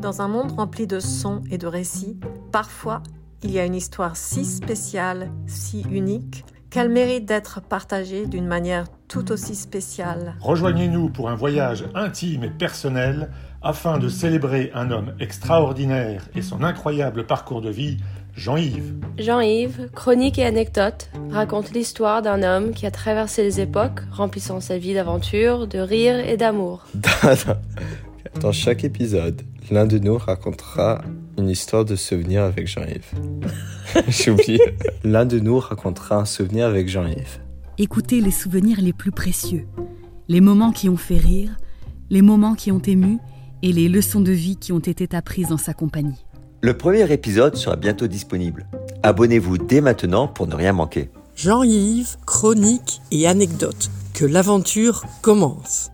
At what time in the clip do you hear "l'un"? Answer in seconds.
29.70-29.86, 35.04-35.24